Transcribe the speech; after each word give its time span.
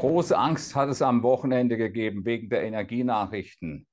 Große 0.00 0.34
Angst 0.34 0.74
hat 0.74 0.88
es 0.88 1.02
am 1.02 1.22
Wochenende 1.22 1.76
gegeben 1.76 2.24
wegen 2.24 2.48
der 2.48 2.62
Energienachrichten. 2.62 3.86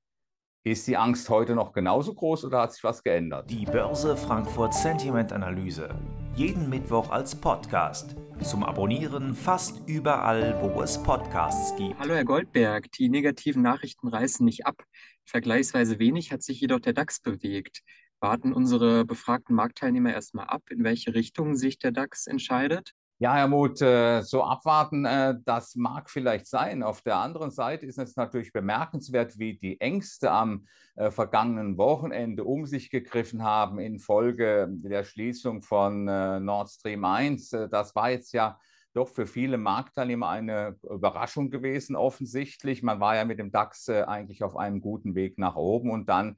Ist 0.64 0.86
die 0.86 0.96
Angst 0.96 1.28
heute 1.28 1.54
noch 1.54 1.74
genauso 1.74 2.14
groß 2.14 2.46
oder 2.46 2.62
hat 2.62 2.72
sich 2.72 2.82
was 2.82 3.02
geändert? 3.02 3.50
Die 3.50 3.66
Börse 3.66 4.16
Frankfurt 4.16 4.72
Sentiment 4.72 5.34
Analyse. 5.34 5.90
Jeden 6.34 6.70
Mittwoch 6.70 7.10
als 7.10 7.38
Podcast. 7.38 8.16
Zum 8.42 8.64
Abonnieren 8.64 9.34
fast 9.34 9.86
überall, 9.86 10.58
wo 10.62 10.80
es 10.80 10.96
Podcasts 11.02 11.76
gibt. 11.76 11.98
Hallo 11.98 12.14
Herr 12.14 12.24
Goldberg, 12.24 12.90
die 12.92 13.10
negativen 13.10 13.60
Nachrichten 13.60 14.08
reißen 14.08 14.46
nicht 14.46 14.64
ab. 14.64 14.82
Vergleichsweise 15.26 15.98
wenig 15.98 16.32
hat 16.32 16.42
sich 16.42 16.58
jedoch 16.58 16.80
der 16.80 16.94
DAX 16.94 17.20
bewegt. 17.20 17.82
Warten 18.18 18.54
unsere 18.54 19.04
befragten 19.04 19.54
Marktteilnehmer 19.54 20.14
erstmal 20.14 20.46
ab, 20.46 20.62
in 20.70 20.84
welche 20.84 21.12
Richtung 21.12 21.54
sich 21.54 21.78
der 21.78 21.92
DAX 21.92 22.26
entscheidet? 22.26 22.94
Ja, 23.20 23.34
Herr 23.34 23.48
Muth, 23.48 23.82
äh, 23.82 24.22
so 24.22 24.44
abwarten, 24.44 25.04
äh, 25.04 25.34
das 25.44 25.74
mag 25.74 26.08
vielleicht 26.08 26.46
sein. 26.46 26.84
Auf 26.84 27.02
der 27.02 27.16
anderen 27.16 27.50
Seite 27.50 27.84
ist 27.84 27.98
es 27.98 28.14
natürlich 28.14 28.52
bemerkenswert, 28.52 29.40
wie 29.40 29.58
die 29.58 29.80
Ängste 29.80 30.30
am 30.30 30.66
äh, 30.94 31.10
vergangenen 31.10 31.76
Wochenende 31.78 32.44
um 32.44 32.64
sich 32.64 32.90
gegriffen 32.90 33.42
haben 33.42 33.80
infolge 33.80 34.68
der 34.70 35.02
Schließung 35.02 35.62
von 35.62 36.04
Nord 36.04 36.70
Stream 36.70 37.04
1. 37.04 37.50
Das 37.72 37.96
war 37.96 38.10
jetzt 38.10 38.32
ja 38.32 38.56
doch 38.94 39.08
für 39.08 39.26
viele 39.26 39.58
Marktteilnehmer 39.58 40.28
eine 40.28 40.76
Überraschung 40.88 41.50
gewesen, 41.50 41.96
offensichtlich. 41.96 42.84
Man 42.84 43.00
war 43.00 43.16
ja 43.16 43.24
mit 43.24 43.40
dem 43.40 43.50
DAX 43.50 43.88
eigentlich 43.88 44.44
auf 44.44 44.56
einem 44.56 44.80
guten 44.80 45.16
Weg 45.16 45.38
nach 45.38 45.56
oben 45.56 45.90
und 45.90 46.08
dann 46.08 46.36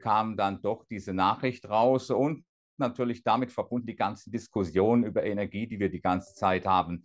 kam 0.00 0.36
dann 0.36 0.60
doch 0.60 0.84
diese 0.84 1.14
Nachricht 1.14 1.66
raus 1.68 2.10
und 2.10 2.44
natürlich 2.78 3.22
damit 3.22 3.52
verbunden 3.52 3.86
die 3.86 3.96
ganze 3.96 4.30
Diskussion 4.30 5.04
über 5.04 5.24
Energie, 5.24 5.66
die 5.66 5.78
wir 5.78 5.90
die 5.90 6.00
ganze 6.00 6.34
Zeit 6.34 6.66
haben. 6.66 7.04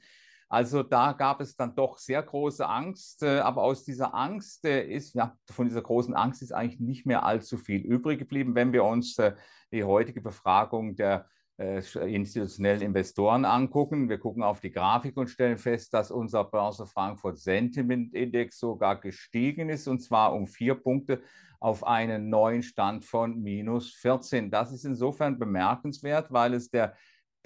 Also 0.50 0.82
da 0.82 1.12
gab 1.12 1.42
es 1.42 1.58
dann 1.58 1.76
doch 1.76 1.98
sehr 1.98 2.24
große 2.24 2.68
Angst, 2.68 3.22
äh, 3.24 3.40
aber 3.40 3.64
aus 3.64 3.84
dieser 3.84 4.16
Angst 4.16 4.64
äh, 4.66 4.88
ist, 4.88 5.14
ja, 5.14 5.38
von 5.52 5.68
dieser 5.68 5.82
großen 5.82 6.14
Angst 6.14 6.42
ist 6.42 6.54
eigentlich 6.54 6.80
nicht 6.80 7.06
mehr 7.06 7.24
allzu 7.24 7.58
viel 7.58 7.82
übrig 7.82 8.20
geblieben, 8.20 8.56
wenn 8.56 8.72
wir 8.72 8.86
uns 8.86 9.18
äh, 9.18 9.34
die 9.74 9.84
heutige 9.84 10.22
Befragung 10.22 10.96
der 10.96 11.28
institutionellen 11.58 12.82
Investoren 12.82 13.44
angucken. 13.44 14.10
Wir 14.10 14.20
gucken 14.20 14.44
auf 14.44 14.60
die 14.60 14.72
Grafik 14.72 15.18
und 15.18 15.30
stellen 15.30 15.58
fest, 15.58 15.94
dass 15.94 16.12
unser 16.12 16.44
Börse 16.44 16.86
Frankfurt 16.86 17.40
Sentiment 17.40 18.14
Index 18.14 18.60
sogar 18.60 19.00
gestiegen 19.00 19.70
ist 19.70 19.88
und 19.88 20.00
zwar 20.00 20.34
um 20.34 20.48
vier 20.48 20.76
Punkte 20.76 21.22
auf 21.60 21.86
einen 21.86 22.30
neuen 22.30 22.62
Stand 22.62 23.06
von 23.06 23.42
minus 23.42 23.94
14. 23.96 24.52
Das 24.52 24.72
ist 24.72 24.86
insofern 24.86 25.40
bemerkenswert, 25.40 26.32
weil 26.32 26.54
es 26.54 26.70
der 26.70 26.96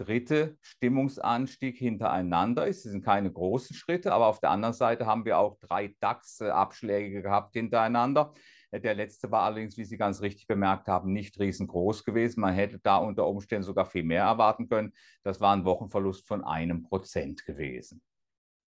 dritte 0.03 0.57
Stimmungsanstieg 0.61 1.77
hintereinander 1.77 2.67
ist. 2.67 2.85
Das 2.85 2.91
sind 2.91 3.03
keine 3.03 3.31
großen 3.31 3.75
Schritte, 3.75 4.13
aber 4.13 4.27
auf 4.27 4.39
der 4.39 4.51
anderen 4.51 4.73
Seite 4.73 5.05
haben 5.05 5.25
wir 5.25 5.37
auch 5.37 5.57
drei 5.59 5.95
DAX-Abschläge 5.99 7.21
gehabt 7.21 7.53
hintereinander. 7.53 8.33
Der 8.73 8.93
letzte 8.93 9.29
war 9.31 9.43
allerdings, 9.43 9.77
wie 9.77 9.83
Sie 9.83 9.97
ganz 9.97 10.21
richtig 10.21 10.47
bemerkt 10.47 10.87
haben, 10.87 11.11
nicht 11.11 11.37
riesengroß 11.39 12.05
gewesen. 12.05 12.39
Man 12.39 12.53
hätte 12.53 12.79
da 12.79 12.97
unter 12.97 13.27
Umständen 13.27 13.63
sogar 13.63 13.85
viel 13.85 14.03
mehr 14.03 14.23
erwarten 14.23 14.69
können. 14.69 14.93
Das 15.23 15.41
war 15.41 15.53
ein 15.53 15.65
Wochenverlust 15.65 16.25
von 16.25 16.43
einem 16.43 16.83
Prozent 16.83 17.45
gewesen. 17.45 18.01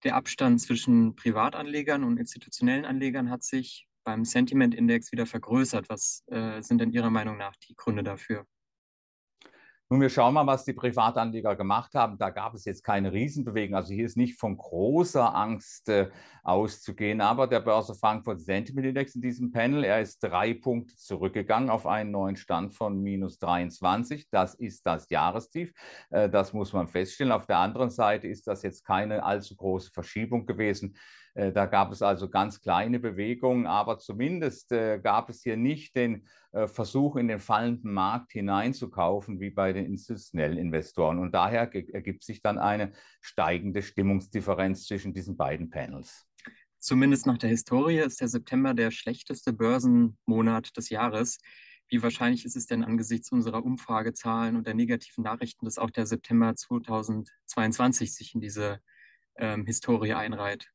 Der 0.05 0.17
Abstand 0.17 0.61
zwischen 0.61 1.17
Privatanlegern 1.17 2.05
und 2.05 2.19
institutionellen 2.19 2.85
Anlegern 2.85 3.31
hat 3.31 3.43
sich 3.43 3.89
beim 4.05 4.27
Sentiment-Index 4.27 5.11
wieder 5.13 5.25
vergrößert. 5.25 5.89
Was 5.89 6.23
äh, 6.27 6.61
sind 6.61 6.83
denn 6.83 6.93
Ihrer 6.93 7.09
Meinung 7.09 7.39
nach 7.39 7.57
die 7.57 7.75
Gründe 7.75 8.03
dafür? 8.03 8.47
Nun, 9.95 10.01
wir 10.01 10.11
schauen 10.11 10.35
mal, 10.35 10.45
was 10.45 10.65
die 10.65 10.73
Privatanleger 10.73 11.55
gemacht 11.55 11.95
haben. 11.95 12.19
Da 12.19 12.31
gab 12.31 12.53
es 12.55 12.65
jetzt 12.65 12.83
keine 12.83 13.13
Riesenbewegung. 13.13 13.77
Also 13.77 13.95
hier 13.95 14.07
ist 14.07 14.17
nicht 14.17 14.41
von 14.41 14.57
großer 14.57 15.33
Angst 15.33 15.89
äh, 15.89 16.11
auszugehen. 16.43 17.21
Aber 17.21 17.47
der 17.47 17.61
Börse 17.61 17.95
Frankfurt 17.95 18.41
Sentiment 18.41 18.89
Index 18.89 19.15
in 19.15 19.23
diesem 19.23 19.53
Panel, 19.53 19.85
er 19.85 20.01
ist 20.01 20.19
drei 20.19 20.53
Punkte 20.53 20.97
zurückgegangen 20.97 21.71
auf 21.71 21.87
einen 21.87 22.11
neuen 22.11 22.35
Stand 22.35 22.75
von 22.75 23.01
minus 23.05 23.39
23. 23.39 24.29
Das 24.31 24.57
ist 24.57 24.85
das 24.85 25.09
Jahrestief. 25.11 25.73
Äh, 26.11 26.29
das 26.29 26.53
muss 26.53 26.73
man 26.73 26.89
feststellen. 26.89 27.31
Auf 27.31 27.47
der 27.47 27.59
anderen 27.59 27.91
Seite 27.91 28.27
ist 28.27 28.49
das 28.49 28.65
jetzt 28.65 28.85
keine 28.85 29.23
allzu 29.23 29.55
große 29.55 29.93
Verschiebung 29.93 30.45
gewesen. 30.45 30.97
Äh, 31.35 31.53
da 31.53 31.67
gab 31.67 31.93
es 31.93 32.03
also 32.03 32.29
ganz 32.29 32.61
kleine 32.61 32.99
Bewegungen, 32.99 33.69
aber 33.69 33.99
zumindest 33.99 34.73
äh, 34.73 34.99
gab 34.99 35.29
es 35.29 35.43
hier 35.45 35.57
nicht 35.57 35.95
den 35.95 36.27
Versuch, 36.67 37.17
in 37.17 37.29
den 37.29 37.41
fallenden 37.41 37.93
Markt 37.93 38.33
hineinzukaufen, 38.33 39.41
wie 39.41 39.51
bei 39.51 39.73
den 39.73 39.87
institutionellen 39.87 40.57
Investoren. 40.57 41.19
Und 41.19 41.33
daher 41.33 41.63
ergibt 41.93 42.23
sich 42.23 42.43
dann 42.43 42.59
eine 42.59 42.93
steigende 43.21 43.83
Stimmungsdifferenz 43.83 44.87
zwischen 44.87 45.13
diesen 45.13 45.37
beiden 45.37 45.71
Panels. 45.71 46.27
Zumindest 46.79 47.27
nach 47.27 47.39
der 47.39 47.51
Historie 47.51 47.99
ist 47.99 48.21
der 48.21 48.29
September 48.29 48.75
der 48.75 48.91
schlechteste 48.91 49.53
Börsenmonat 49.53 50.77
des 50.77 50.91
Jahres. 50.91 51.39
Wie 51.89 52.03
wahrscheinlich 52.03 52.45
ist 52.45 52.57
es 52.57 52.67
denn 52.67 52.85
angesichts 52.85 53.33
unserer 53.33 53.65
Umfragezahlen 53.65 54.57
und 54.57 54.67
der 54.67 54.75
negativen 54.75 55.25
Nachrichten, 55.25 55.65
dass 55.65 55.79
auch 55.79 55.91
der 55.91 56.07
September 56.07 56.55
2022 56.55 58.15
sich 58.15 58.35
in 58.35 58.41
diese 58.41 58.81
ähm, 59.37 59.67
Historie 59.67 60.13
einreiht? 60.13 60.74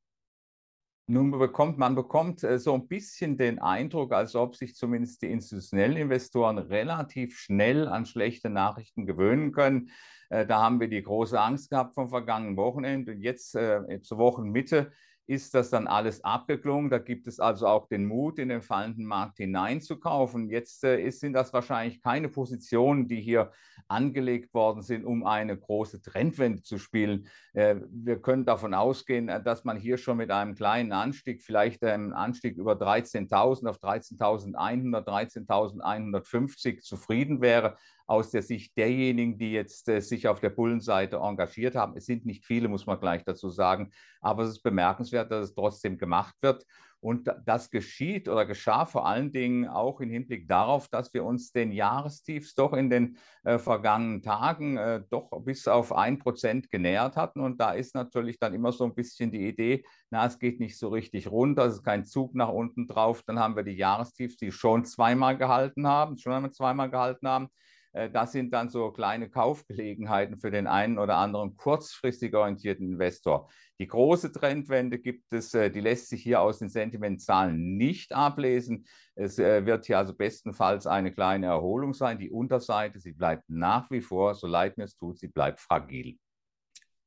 Nun 1.12 1.32
bekommt 1.32 1.80
man 1.80 1.96
bekommt 1.96 2.44
äh, 2.44 2.60
so 2.60 2.76
ein 2.76 2.88
bisschen 2.88 3.36
den 3.36 3.58
Eindruck, 3.58 4.14
als 4.14 4.36
ob 4.36 4.56
sich 4.56 4.76
zumindest 4.76 5.24
die 5.24 5.32
institutionellen 5.32 5.98
Investoren 5.98 6.60
relativ 6.60 7.40
schnell 7.40 7.88
an 7.88 8.06
schlechte 8.06 8.52
Nachrichten 8.52 9.08
gewöhnen 9.08 9.52
können. 9.52 9.90
Äh, 10.30 10.46
da 10.46 10.62
haben 10.62 10.80
wir 10.80 10.88
die 10.88 11.02
große 11.02 11.42
Angst 11.42 11.72
gehabt 11.72 11.96
vom 11.96 12.10
vergangenen 12.10 12.58
Wochenende. 12.58 13.14
Und 13.14 13.22
jetzt 13.24 13.56
äh, 13.56 14.00
zur 14.04 14.20
Wochenmitte 14.20 14.92
ist 15.30 15.54
das 15.54 15.70
dann 15.70 15.86
alles 15.86 16.24
abgeklungen. 16.24 16.90
Da 16.90 16.98
gibt 16.98 17.28
es 17.28 17.40
also 17.40 17.68
auch 17.68 17.88
den 17.88 18.08
Mut, 18.08 18.40
in 18.40 18.50
den 18.50 18.64
fallenden 18.64 19.06
Markt 19.06 19.38
hineinzukaufen. 19.38 20.50
Jetzt 20.50 20.84
äh, 20.84 21.08
sind 21.12 21.34
das 21.34 21.54
wahrscheinlich 21.54 22.02
keine 22.02 22.30
Positionen, 22.30 23.08
die 23.08 23.22
hier 23.22 23.52
angelegt 23.88 24.56
worden 24.56 24.82
sind, 24.82 25.06
um 25.06 25.24
eine 25.24 25.56
große 25.56 26.02
Trendwende 26.02 26.64
zu 26.64 26.80
spielen. 26.80 27.28
Äh, 27.54 27.76
wir 27.92 28.20
können 28.20 28.44
davon 28.44 28.74
ausgehen, 28.74 29.30
äh, 29.30 29.44
dass 29.44 29.66
man 29.66 29.78
hier 29.78 30.00
schon 30.00 30.18
mit 30.18 30.32
einem 30.32 30.56
kleinen 30.56 30.94
Anstieg, 30.94 31.44
vielleicht 31.44 31.84
einem 31.84 32.12
Anstieg 32.14 32.58
über 32.58 32.74
13.000 32.74 33.70
auf 33.70 33.78
13.100, 33.78 35.06
13.150 35.06 36.82
zufrieden 36.82 37.40
wäre 37.40 37.78
aus 38.10 38.32
der 38.32 38.42
Sicht 38.42 38.76
derjenigen, 38.76 39.38
die 39.38 39.52
jetzt 39.52 39.88
äh, 39.88 40.02
sich 40.02 40.28
auf 40.28 40.40
der 40.40 40.50
Bullenseite 40.50 41.18
engagiert 41.18 41.76
haben. 41.76 41.96
Es 41.96 42.08
sind 42.08 42.26
nicht 42.26 42.44
viele, 42.44 42.68
muss 42.68 42.88
man 42.88 43.00
gleich 43.00 43.24
dazu 43.24 43.50
sagen, 43.50 43.92
aber 44.20 44.44
es 44.44 44.50
ist 44.50 44.64
bemerkenswert, 44.64 45.32
dass 45.32 45.50
es 45.50 45.56
trotzdem 45.56 45.98
gemacht 45.98 46.36
wird. 46.42 46.66
Und 47.02 47.32
das 47.46 47.70
geschieht 47.70 48.28
oder 48.28 48.46
geschah 48.46 48.86
vor 48.86 49.06
allen 49.08 49.32
Dingen 49.32 49.68
auch 49.68 50.02
im 50.02 50.10
Hinblick 50.10 50.50
darauf, 50.50 50.90
dass 50.90 51.14
wir 51.14 51.24
uns 51.24 51.52
den 51.52 51.72
Jahrestiefs 51.72 52.56
doch 52.56 52.74
in 52.74 52.90
den 52.90 53.18
äh, 53.44 53.58
vergangenen 53.58 54.22
Tagen 54.22 54.76
äh, 54.76 55.04
doch 55.10 55.30
bis 55.46 55.68
auf 55.68 55.94
ein 55.94 56.20
Prozent 56.20 56.70
genähert 56.70 57.16
hatten. 57.16 57.40
Und 57.40 57.62
da 57.62 57.72
ist 57.72 57.96
natürlich 57.96 58.38
dann 58.40 58.54
immer 58.54 58.74
so 58.74 58.84
ein 58.84 58.96
bisschen 58.96 59.32
die 59.32 59.48
Idee, 59.48 59.86
na, 60.10 60.26
es 60.26 60.40
geht 60.40 60.60
nicht 60.60 60.78
so 60.78 60.90
richtig 60.90 61.30
runter, 61.30 61.66
es 61.66 61.76
ist 61.76 61.84
kein 61.86 62.06
Zug 62.06 62.36
nach 62.36 62.50
unten 62.50 62.88
drauf. 62.88 63.24
Dann 63.26 63.40
haben 63.40 63.56
wir 63.56 63.64
die 63.64 63.78
Jahrestiefs, 63.78 64.36
die 64.36 64.52
schon 64.52 64.84
zweimal 64.84 65.38
gehalten 65.38 65.88
haben, 65.88 66.18
schon 66.18 66.34
einmal 66.34 66.52
zweimal 66.52 66.90
gehalten 66.90 67.28
haben. 67.28 67.50
Äh, 67.94 68.10
das 68.10 68.32
sind 68.32 68.54
dann 68.54 68.70
so 68.70 68.92
kleine 68.92 69.30
Kaufgelegenheiten 69.30 70.38
für 70.38 70.52
den 70.52 70.68
einen 70.68 71.00
oder 71.00 71.18
anderen 71.18 71.56
kurzfristig 71.56 72.34
orientierten 72.36 72.86
Investor. 72.88 73.50
Die 73.80 73.88
große 73.88 74.32
Trendwende 74.32 75.00
gibt 75.00 75.32
es, 75.34 75.54
äh, 75.54 75.70
die 75.70 75.82
lässt 75.82 76.10
sich 76.10 76.22
hier 76.22 76.42
aus 76.42 76.60
den 76.60 76.70
Sentimentzahlen 76.70 77.78
nicht 77.78 78.14
ablesen. 78.14 78.86
Es 79.16 79.40
äh, 79.40 79.66
wird 79.66 79.86
hier 79.86 79.98
also 79.98 80.14
bestenfalls 80.14 80.86
eine 80.88 81.14
kleine 81.14 81.48
Erholung 81.48 81.94
sein. 81.94 82.20
Die 82.20 82.32
Unterseite, 82.32 83.00
sie 83.00 83.14
bleibt 83.14 83.44
nach 83.48 83.90
wie 83.92 84.02
vor, 84.02 84.36
so 84.36 84.48
leid 84.48 84.78
mir 84.78 84.84
es 84.86 84.96
tut, 84.96 85.20
sie 85.20 85.28
bleibt 85.28 85.60
fragil. 85.60 86.18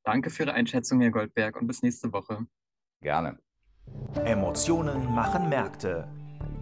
Danke 0.04 0.30
für 0.30 0.44
Ihre 0.44 0.54
Einschätzung, 0.54 1.00
Herr 1.00 1.12
Goldberg, 1.12 1.60
und 1.60 1.68
bis 1.68 1.82
nächste 1.82 2.12
Woche. 2.12 2.44
Gerne. 3.00 3.38
Emotionen 4.24 5.04
machen 5.14 5.48
Märkte. 5.48 6.08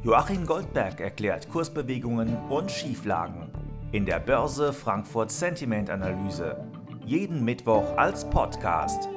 Joachim 0.02 0.44
Goldberg 0.46 1.00
erklärt 1.00 1.49
Kursbewegungen 1.49 2.37
und 2.49 2.70
Schieflagen 2.70 3.50
in 3.92 4.06
der 4.06 4.20
Börse 4.20 4.72
Frankfurt 4.72 5.31
Sentiment 5.32 5.90
Analyse. 5.90 6.56
Jeden 7.04 7.44
Mittwoch 7.44 7.96
als 7.96 8.28
Podcast. 8.31 9.08